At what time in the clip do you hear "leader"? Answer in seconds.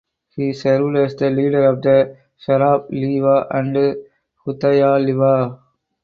1.29-1.63